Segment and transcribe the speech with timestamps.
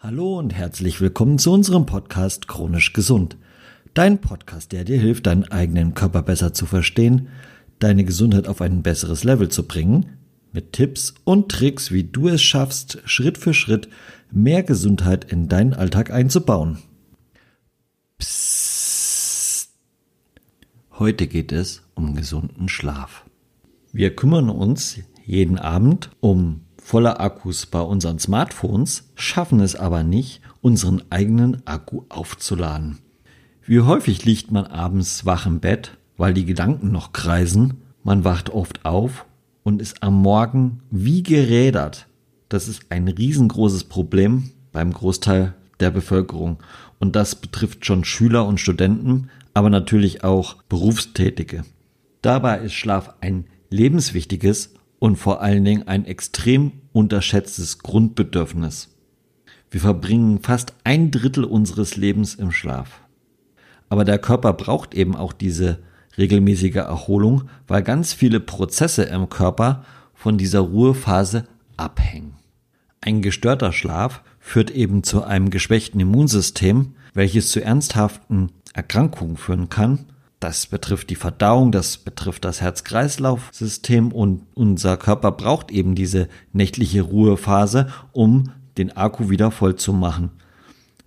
[0.00, 3.36] Hallo und herzlich willkommen zu unserem Podcast Chronisch Gesund.
[3.94, 7.26] Dein Podcast, der dir hilft, deinen eigenen Körper besser zu verstehen,
[7.80, 10.18] deine Gesundheit auf ein besseres Level zu bringen,
[10.52, 13.88] mit Tipps und Tricks, wie du es schaffst, Schritt für Schritt
[14.30, 16.78] mehr Gesundheit in deinen Alltag einzubauen.
[18.18, 19.70] Psst.
[20.92, 23.24] Heute geht es um gesunden Schlaf.
[23.92, 30.40] Wir kümmern uns jeden Abend um voller Akkus bei unseren Smartphones, schaffen es aber nicht,
[30.62, 32.96] unseren eigenen Akku aufzuladen.
[33.66, 38.48] Wie häufig liegt man abends wach im Bett, weil die Gedanken noch kreisen, man wacht
[38.48, 39.26] oft auf
[39.64, 42.06] und ist am Morgen wie gerädert.
[42.48, 46.56] Das ist ein riesengroßes Problem beim Großteil der Bevölkerung.
[46.98, 51.64] Und das betrifft schon Schüler und Studenten, aber natürlich auch Berufstätige.
[52.22, 58.94] Dabei ist Schlaf ein lebenswichtiges und vor allen Dingen ein extrem unterschätztes Grundbedürfnis.
[59.70, 63.02] Wir verbringen fast ein Drittel unseres Lebens im Schlaf.
[63.88, 65.78] Aber der Körper braucht eben auch diese
[66.16, 71.46] regelmäßige Erholung, weil ganz viele Prozesse im Körper von dieser Ruhephase
[71.76, 72.34] abhängen.
[73.00, 80.06] Ein gestörter Schlaf führt eben zu einem geschwächten Immunsystem, welches zu ernsthaften Erkrankungen führen kann
[80.40, 87.02] das betrifft die Verdauung, das betrifft das Herz-Kreislauf-System und unser Körper braucht eben diese nächtliche
[87.02, 90.30] Ruhephase, um den Akku wieder voll zu machen.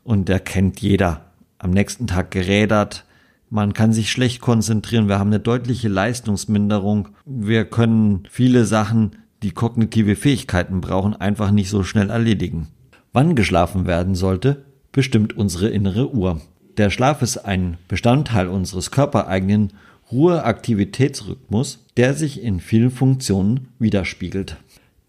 [0.03, 1.25] Und der kennt jeder.
[1.59, 3.05] Am nächsten Tag gerädert,
[3.49, 9.11] man kann sich schlecht konzentrieren, wir haben eine deutliche Leistungsminderung, wir können viele Sachen,
[9.43, 12.67] die kognitive Fähigkeiten brauchen, einfach nicht so schnell erledigen.
[13.13, 16.41] Wann geschlafen werden sollte, bestimmt unsere innere Uhr.
[16.77, 19.73] Der Schlaf ist ein Bestandteil unseres körpereigenen
[20.11, 24.57] Ruheaktivitätsrhythmus, der sich in vielen Funktionen widerspiegelt.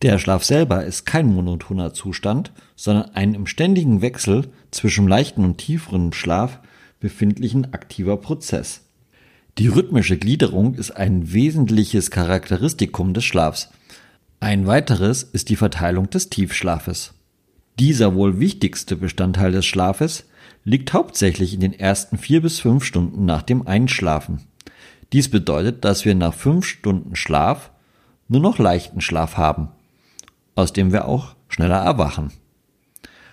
[0.02, 5.58] Der Schlaf selber ist kein monotoner Zustand, sondern ein im ständigen Wechsel zwischen leichten und
[5.58, 6.58] tieferen Schlaf
[6.98, 8.83] befindlichen aktiver Prozess.
[9.58, 13.70] Die rhythmische Gliederung ist ein wesentliches Charakteristikum des Schlafs.
[14.40, 17.14] Ein weiteres ist die Verteilung des Tiefschlafes.
[17.79, 20.24] Dieser wohl wichtigste Bestandteil des Schlafes
[20.64, 24.40] liegt hauptsächlich in den ersten vier bis fünf Stunden nach dem Einschlafen.
[25.12, 27.70] Dies bedeutet, dass wir nach fünf Stunden Schlaf
[28.28, 29.68] nur noch leichten Schlaf haben,
[30.55, 32.33] aus dem wir auch schneller erwachen.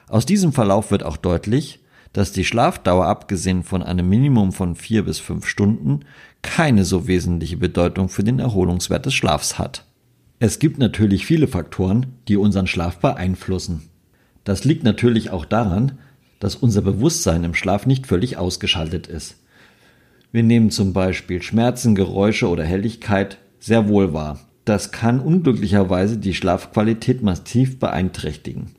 [0.07, 1.79] Aus diesem Verlauf wird auch deutlich,
[2.13, 6.01] dass die Schlafdauer abgesehen von einem Minimum von vier bis fünf Stunden
[6.41, 9.85] keine so wesentliche Bedeutung für den Erholungswert des Schlafs hat.
[10.39, 13.89] Es gibt natürlich viele Faktoren, die unseren Schlaf beeinflussen.
[14.43, 15.99] Das liegt natürlich auch daran,
[16.39, 19.37] dass unser Bewusstsein im Schlaf nicht völlig ausgeschaltet ist.
[20.31, 24.39] Wir nehmen zum Beispiel Schmerzen, Geräusche oder Helligkeit sehr wohl wahr.
[24.63, 28.71] Das kann unglücklicherweise die Schlafqualität massiv beeinträchtigen.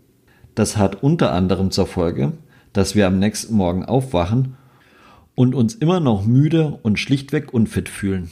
[0.54, 2.32] Das hat unter anderem zur Folge,
[2.72, 4.56] dass wir am nächsten Morgen aufwachen
[5.34, 8.30] und uns immer noch müde und schlichtweg unfit fühlen.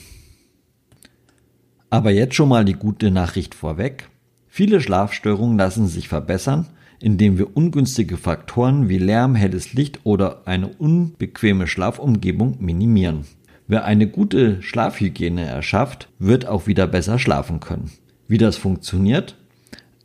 [1.90, 4.08] Aber jetzt schon mal die gute Nachricht vorweg.
[4.46, 6.66] Viele Schlafstörungen lassen sich verbessern
[7.00, 13.24] indem wir ungünstige Faktoren wie Lärm, helles Licht oder eine unbequeme Schlafumgebung minimieren.
[13.66, 17.90] Wer eine gute Schlafhygiene erschafft, wird auch wieder besser schlafen können.
[18.26, 19.36] Wie das funktioniert,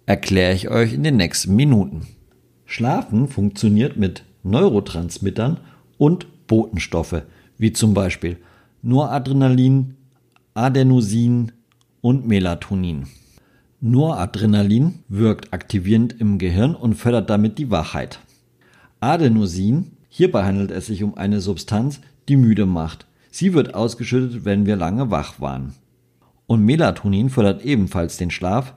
[0.06, 2.08] erkläre ich euch in den nächsten Minuten.
[2.66, 5.60] Schlafen funktioniert mit Neurotransmittern
[5.98, 7.24] und Botenstoffe,
[7.58, 8.38] wie zum Beispiel
[8.82, 9.96] Noradrenalin,
[10.54, 11.52] Adenosin
[12.02, 13.08] und Melatonin.
[13.86, 18.20] Noradrenalin wirkt aktivierend im Gehirn und fördert damit die Wachheit.
[19.02, 22.00] Adenosin, hierbei handelt es sich um eine Substanz,
[22.30, 23.06] die müde macht.
[23.30, 25.74] Sie wird ausgeschüttet, wenn wir lange wach waren.
[26.48, 28.74] Und Melatonin fördert ebenfalls den Schlaf.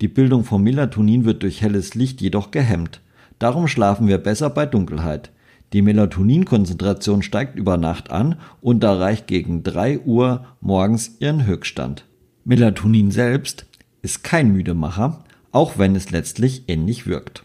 [0.00, 3.02] Die Bildung von Melatonin wird durch helles Licht jedoch gehemmt.
[3.38, 5.30] Darum schlafen wir besser bei Dunkelheit.
[5.72, 12.04] Die Melatoninkonzentration steigt über Nacht an und erreicht gegen 3 Uhr morgens ihren Höchststand.
[12.44, 13.66] Melatonin selbst
[14.04, 17.44] ist kein Müdemacher, auch wenn es letztlich ähnlich wirkt.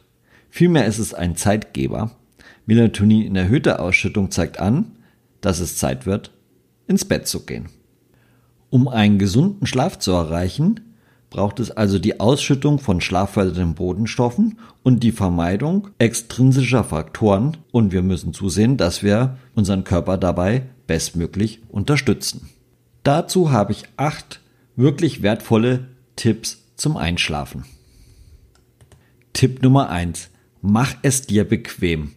[0.50, 2.12] Vielmehr ist es ein Zeitgeber.
[2.66, 4.92] Melatonin in erhöhter Ausschüttung zeigt an,
[5.42, 6.32] dass es Zeit wird,
[6.88, 7.70] ins Bett zu gehen.
[8.70, 10.82] Um einen gesunden Schlaf zu erreichen,
[11.30, 18.02] braucht es also die Ausschüttung von schlaffördernden Bodenstoffen und die Vermeidung extrinsischer Faktoren und wir
[18.02, 22.50] müssen zusehen, dass wir unseren Körper dabei bestmöglich unterstützen.
[23.04, 24.42] Dazu habe ich acht
[24.76, 27.66] wirklich wertvolle Tipps zum Einschlafen.
[29.34, 30.30] Tipp Nummer 1.
[30.62, 32.12] Mach es dir bequem.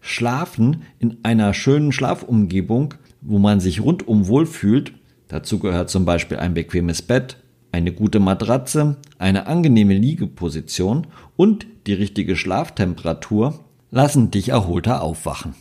[0.00, 4.92] Schlafen in einer schönen Schlafumgebung, wo man sich rundum wohlfühlt,
[5.28, 7.36] dazu gehört zum Beispiel ein bequemes Bett,
[7.72, 11.06] eine gute Matratze, eine angenehme Liegeposition
[11.36, 15.54] und die richtige Schlaftemperatur, lassen dich erholter aufwachen.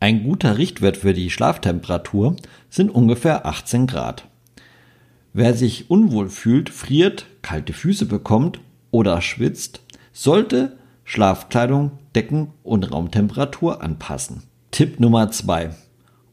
[0.00, 2.36] Ein guter Richtwert für die Schlaftemperatur
[2.68, 4.28] sind ungefähr 18 Grad.
[5.34, 9.80] Wer sich unwohl fühlt, friert, kalte Füße bekommt oder schwitzt,
[10.12, 14.42] sollte Schlafkleidung, Decken und Raumtemperatur anpassen.
[14.70, 15.70] Tipp Nummer 2.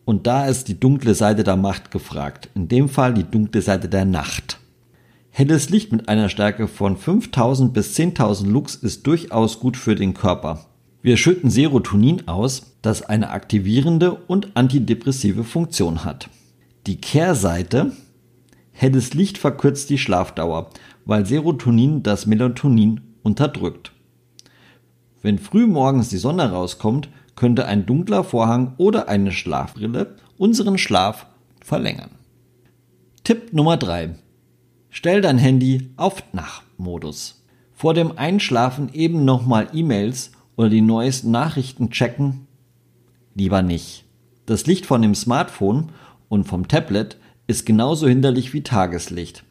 [0.04, 2.50] Und da ist die dunkle Seite der Macht gefragt.
[2.56, 4.60] In dem Fall die dunkle Seite der Nacht.
[5.30, 10.14] Helles Licht mit einer Stärke von 5000 bis 10.000 Lux ist durchaus gut für den
[10.14, 10.66] Körper.
[11.02, 16.30] Wir schütten Serotonin aus, das eine aktivierende und antidepressive Funktion hat.
[16.88, 17.94] Die Kehrseite
[18.82, 20.70] Helles Licht verkürzt die Schlafdauer,
[21.04, 23.92] weil Serotonin das Melatonin unterdrückt.
[25.22, 31.26] Wenn früh morgens die Sonne rauskommt, könnte ein dunkler Vorhang oder eine Schlafbrille unseren Schlaf
[31.62, 32.12] verlängern.
[33.26, 34.16] Tipp Nummer 3.
[34.90, 37.44] Stell dein Handy auf Nachtmodus.
[37.74, 42.48] Vor dem Einschlafen eben nochmal E-Mails oder die neuesten Nachrichten checken?
[43.36, 44.06] Lieber nicht.
[44.46, 45.90] Das Licht von dem Smartphone
[46.30, 47.18] und vom Tablet
[47.50, 49.44] ist genauso hinderlich wie Tageslicht.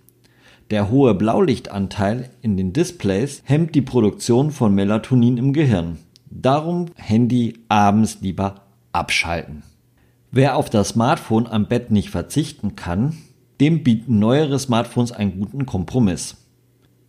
[0.71, 5.99] Der hohe Blaulichtanteil in den Displays hemmt die Produktion von Melatonin im Gehirn.
[6.31, 9.65] Darum Handy abends lieber abschalten.
[10.31, 13.17] Wer auf das Smartphone am Bett nicht verzichten kann,
[13.61, 16.37] dem bieten neuere Smartphones einen guten Kompromiss.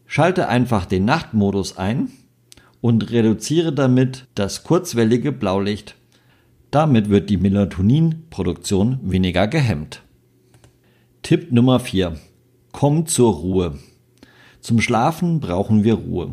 [0.07, 2.09] Schalte einfach den Nachtmodus ein
[2.81, 5.93] und reduziere damit das kurzwellige Blaulicht.
[6.71, 10.01] Damit wird die Melatoninproduktion weniger gehemmt.
[11.21, 12.15] Tipp Nummer 4.
[12.71, 13.77] Komm zur Ruhe.
[14.61, 16.31] Zum Schlafen brauchen wir Ruhe.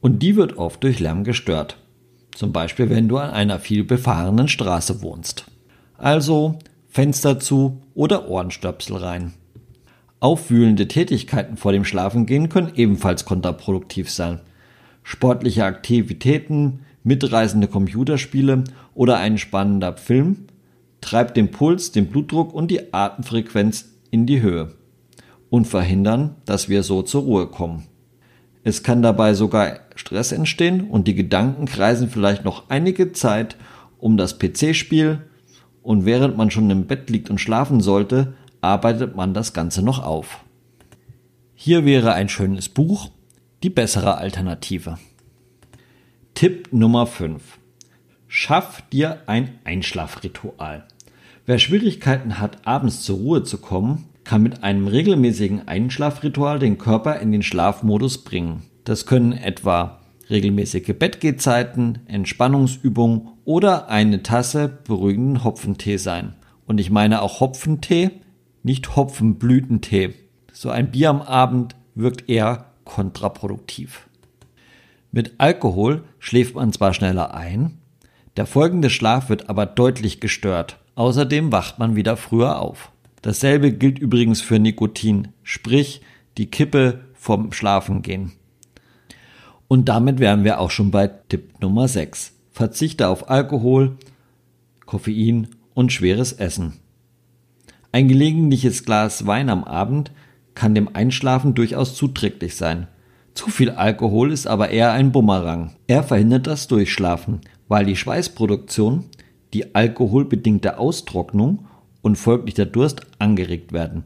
[0.00, 1.76] Und die wird oft durch Lärm gestört.
[2.34, 5.46] Zum Beispiel, wenn du an einer viel befahrenen Straße wohnst.
[5.96, 6.58] Also
[6.88, 9.34] Fenster zu oder Ohrenstöpsel rein.
[10.18, 14.40] Aufwühlende Tätigkeiten vor dem Schlafengehen können ebenfalls kontraproduktiv sein.
[15.04, 18.64] Sportliche Aktivitäten, mitreißende Computerspiele
[18.94, 20.46] oder ein spannender Film
[21.00, 24.72] treibt den Puls, den Blutdruck und die Atemfrequenz in die Höhe
[25.50, 27.86] und verhindern, dass wir so zur Ruhe kommen.
[28.64, 33.56] Es kann dabei sogar Stress entstehen und die Gedanken kreisen vielleicht noch einige Zeit
[33.98, 35.20] um das PC-Spiel
[35.82, 38.32] und während man schon im Bett liegt und schlafen sollte,
[38.62, 40.40] arbeitet man das Ganze noch auf.
[41.54, 43.10] Hier wäre ein schönes Buch
[43.62, 44.96] die bessere Alternative.
[46.32, 47.42] Tipp Nummer 5.
[48.28, 50.88] Schaff dir ein Einschlafritual.
[51.48, 57.20] Wer Schwierigkeiten hat, abends zur Ruhe zu kommen, kann mit einem regelmäßigen Einschlafritual den Körper
[57.20, 58.64] in den Schlafmodus bringen.
[58.82, 66.34] Das können etwa regelmäßige Bettgehzeiten, Entspannungsübungen oder eine Tasse beruhigenden Hopfentee sein.
[66.66, 68.10] Und ich meine auch Hopfentee,
[68.64, 70.14] nicht Hopfenblütentee.
[70.52, 74.08] So ein Bier am Abend wirkt eher kontraproduktiv.
[75.12, 77.78] Mit Alkohol schläft man zwar schneller ein,
[78.36, 80.80] der folgende Schlaf wird aber deutlich gestört.
[80.96, 82.90] Außerdem wacht man wieder früher auf.
[83.22, 86.00] Dasselbe gilt übrigens für Nikotin, sprich
[86.38, 88.32] die Kippe vom Schlafengehen.
[89.68, 92.32] Und damit wären wir auch schon bei Tipp Nummer 6.
[92.50, 93.98] Verzichte auf Alkohol,
[94.86, 96.74] Koffein und schweres Essen.
[97.92, 100.12] Ein gelegentliches Glas Wein am Abend
[100.54, 102.88] kann dem Einschlafen durchaus zuträglich sein.
[103.34, 105.76] Zu viel Alkohol ist aber eher ein Bumerang.
[105.88, 109.04] Er verhindert das Durchschlafen, weil die Schweißproduktion
[109.56, 111.64] die alkoholbedingte Austrocknung
[112.02, 114.04] und folglich der Durst angeregt werden.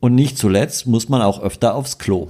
[0.00, 2.28] Und nicht zuletzt muss man auch öfter aufs Klo.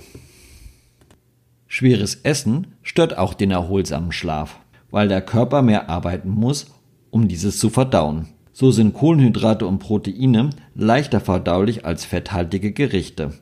[1.67, 4.61] Schweres Essen stört auch den erholsamen Schlaf,
[4.93, 6.67] weil der Körper mehr arbeiten muss,
[7.11, 8.29] um dieses zu verdauen.
[8.53, 13.33] So sind Kohlenhydrate und Proteine leichter verdaulich als fetthaltige Gerichte.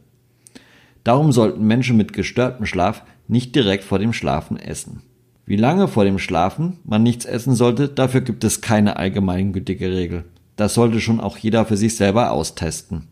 [1.05, 5.03] Darum sollten Menschen mit gestörtem Schlaf nicht direkt vor dem Schlafen essen.
[5.45, 10.25] Wie lange vor dem Schlafen man nichts essen sollte, dafür gibt es keine allgemeingültige Regel.
[10.57, 13.09] Das sollte schon auch jeder für sich selber austesten.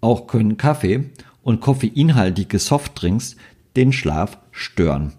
[0.00, 1.10] Auch können Kaffee
[1.42, 3.36] und koffeinhaltige Softdrinks
[3.76, 5.14] den Schlaf stören.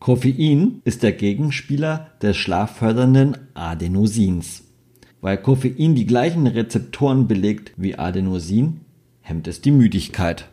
[0.00, 4.64] Koffein ist der Gegenspieler des schlaffördernden Adenosins.
[5.20, 8.80] Weil Koffein die gleichen Rezeptoren belegt wie Adenosin,
[9.20, 10.48] hemmt es die Müdigkeit.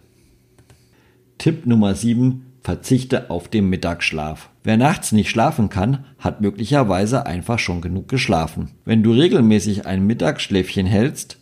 [1.38, 4.50] Tipp Nummer 7 Verzichte auf den Mittagsschlaf.
[4.64, 8.72] Wer nachts nicht schlafen kann, hat möglicherweise einfach schon genug geschlafen.
[8.86, 11.38] Wenn du regelmäßig ein Mittagsschläfchen hältst,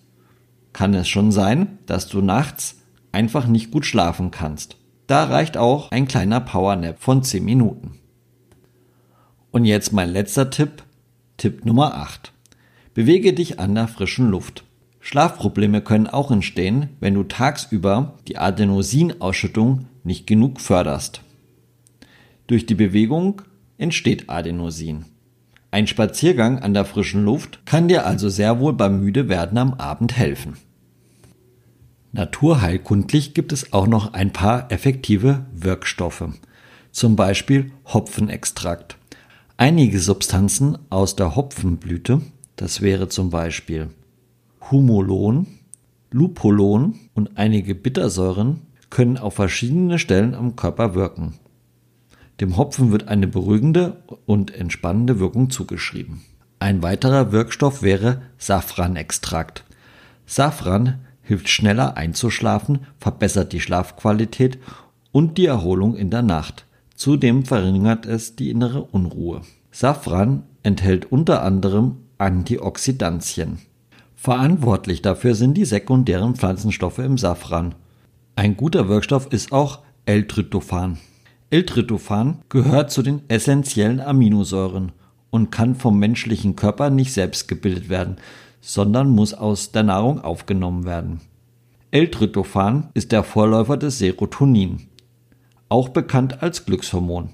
[0.74, 2.82] kann es schon sein, dass du nachts
[3.13, 4.75] einfach nicht gut schlafen kannst.
[5.08, 8.00] Da reicht auch ein kleiner Powernap von 10 Minuten.
[9.51, 10.84] Und jetzt mein letzter Tipp,
[11.38, 12.34] Tipp Nummer 8.
[12.94, 14.65] Bewege dich an der frischen Luft.
[15.05, 21.22] Schlafprobleme können auch entstehen, wenn du tagsüber die Adenosinausschüttung nicht genug förderst.
[22.48, 23.41] Durch die Bewegung
[23.77, 25.03] entsteht Adenosin.
[25.72, 30.15] Ein Spaziergang an der frischen Luft kann dir also sehr wohl beim Müdewerden am Abend
[30.15, 30.55] helfen.
[32.13, 36.29] Naturheilkundlich gibt es auch noch ein paar effektive Wirkstoffe,
[36.91, 38.95] zum Beispiel Hopfenextrakt.
[39.57, 42.22] Einige Substanzen aus der Hopfenblüte,
[42.55, 43.89] das wäre zum Beispiel
[44.74, 45.46] Humulon,
[46.10, 51.36] Lupulon und einige Bittersäuren, können auf verschiedene Stellen am Körper wirken.
[52.42, 56.22] Dem Hopfen wird eine beruhigende und entspannende Wirkung zugeschrieben.
[56.58, 59.63] Ein weiterer Wirkstoff wäre Safranextrakt.
[60.25, 64.58] Safran hilft schneller einzuschlafen, verbessert die Schlafqualität
[65.12, 66.65] und die Erholung in der Nacht.
[66.96, 69.42] Zudem verringert es die innere Unruhe.
[69.72, 73.60] Safran enthält unter anderem Antioxidantien.
[74.24, 77.75] Verantwortlich dafür sind die sekundären Pflanzenstoffe im Safran.
[78.38, 80.98] Ein guter Wirkstoff ist auch L-Tryptophan.
[81.50, 84.94] L-Tryptophan gehört zu den essentiellen Aminosäuren
[85.30, 88.15] und kann vom menschlichen Körper nicht selbst gebildet werden,
[88.62, 91.20] sondern muss aus der Nahrung aufgenommen werden.
[91.92, 94.88] L-Tryptophan ist der Vorläufer des Serotonin,
[95.68, 97.32] auch bekannt als Glückshormon,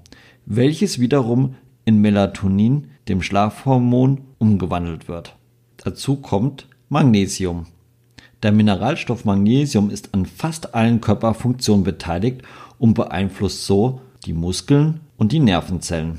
[0.48, 1.54] welches wiederum
[1.86, 5.36] in Melatonin, dem Schlafhormon, umgewandelt wird.
[5.78, 7.68] Dazu kommt Magnesium.
[8.42, 12.42] Der Mineralstoff Magnesium ist an fast allen Körperfunktionen beteiligt
[12.80, 16.18] und beeinflusst so die Muskeln und die Nervenzellen.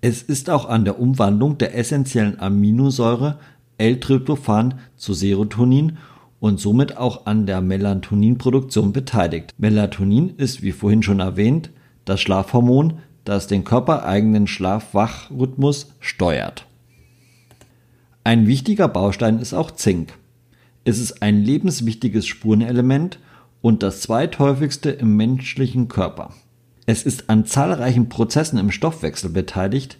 [0.00, 3.38] Es ist auch an der Umwandlung der essentiellen Aminosäure
[3.78, 5.98] L-Tryptophan zu Serotonin
[6.40, 9.54] und somit auch an der Melatoninproduktion beteiligt.
[9.56, 11.70] Melatonin ist, wie vorhin schon erwähnt,
[12.04, 16.66] das Schlafhormon, das den körpereigenen Schlaf-Wach-Rhythmus steuert.
[18.26, 20.14] Ein wichtiger Baustein ist auch Zink.
[20.82, 23.20] Es ist ein lebenswichtiges Spurenelement
[23.62, 26.34] und das zweithäufigste im menschlichen Körper.
[26.86, 29.98] Es ist an zahlreichen Prozessen im Stoffwechsel beteiligt,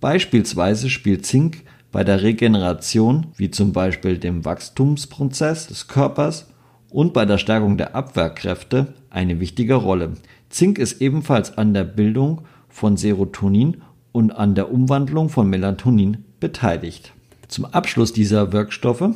[0.00, 6.46] beispielsweise spielt Zink bei der Regeneration, wie zum Beispiel dem Wachstumsprozess des Körpers
[6.90, 10.12] und bei der Stärkung der Abwehrkräfte eine wichtige Rolle.
[10.48, 13.78] Zink ist ebenfalls an der Bildung von Serotonin
[14.12, 17.12] und an der Umwandlung von Melatonin beteiligt.
[17.54, 19.10] Zum Abschluss dieser Wirkstoffe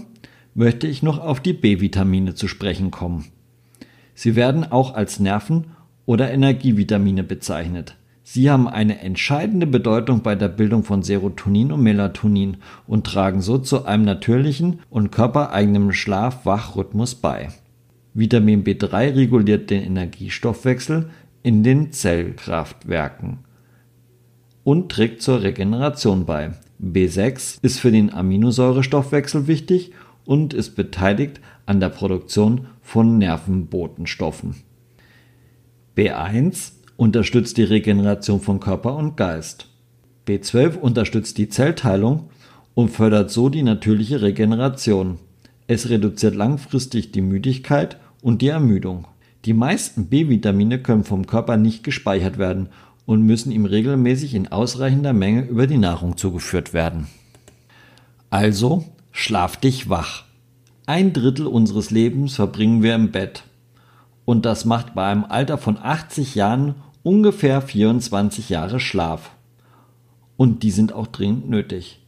[0.54, 3.24] möchte ich noch auf die B-Vitamine zu sprechen kommen.
[4.14, 5.72] Sie werden auch als Nerven-
[6.06, 7.96] oder Energievitamine bezeichnet.
[8.22, 13.58] Sie haben eine entscheidende Bedeutung bei der Bildung von Serotonin und Melatonin und tragen so
[13.58, 17.48] zu einem natürlichen und körpereigenen Schlaf-Wach-Rhythmus bei.
[18.14, 21.10] Vitamin B3 reguliert den Energiestoffwechsel
[21.42, 23.38] in den Zellkraftwerken
[24.62, 26.52] und trägt zur Regeneration bei.
[26.82, 29.92] B6 ist für den Aminosäurestoffwechsel wichtig
[30.24, 34.56] und ist beteiligt an der Produktion von Nervenbotenstoffen.
[35.96, 39.68] B1 unterstützt die Regeneration von Körper und Geist.
[40.26, 42.30] B12 unterstützt die Zellteilung
[42.74, 45.18] und fördert so die natürliche Regeneration.
[45.66, 49.06] Es reduziert langfristig die Müdigkeit und die Ermüdung.
[49.44, 52.68] Die meisten B-Vitamine können vom Körper nicht gespeichert werden
[53.08, 57.06] und müssen ihm regelmäßig in ausreichender Menge über die Nahrung zugeführt werden.
[58.28, 60.24] Also schlaf dich wach.
[60.84, 63.44] Ein Drittel unseres Lebens verbringen wir im Bett
[64.26, 69.30] und das macht bei einem Alter von 80 Jahren ungefähr 24 Jahre Schlaf.
[70.36, 72.04] Und die sind auch dringend nötig.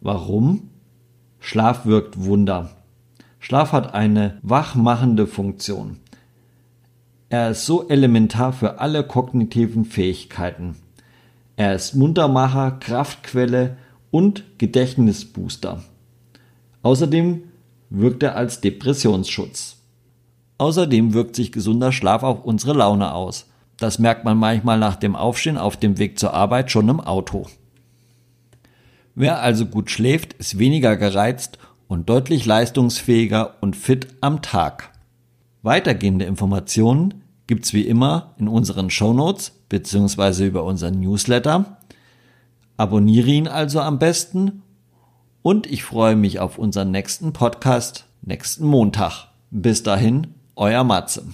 [0.00, 0.70] Warum?
[1.38, 2.70] Schlaf wirkt Wunder.
[3.38, 5.98] Schlaf hat eine wachmachende Funktion.
[7.32, 10.76] Er ist so elementar für alle kognitiven Fähigkeiten.
[11.56, 13.78] Er ist Muntermacher, Kraftquelle
[14.10, 15.82] und Gedächtnisbooster.
[16.82, 17.44] Außerdem
[17.88, 19.76] wirkt er als Depressionsschutz.
[20.58, 23.46] Außerdem wirkt sich gesunder Schlaf auf unsere Laune aus.
[23.78, 27.46] Das merkt man manchmal nach dem Aufstehen auf dem Weg zur Arbeit schon im Auto.
[29.14, 31.56] Wer also gut schläft, ist weniger gereizt
[31.88, 34.90] und deutlich leistungsfähiger und fit am Tag.
[35.62, 37.21] Weitergehende Informationen
[37.52, 40.46] gibt's wie immer in unseren Shownotes bzw.
[40.46, 41.76] über unseren Newsletter.
[42.78, 44.62] Abonniere ihn also am besten
[45.42, 49.26] und ich freue mich auf unseren nächsten Podcast nächsten Montag.
[49.50, 51.24] Bis dahin, euer Matze.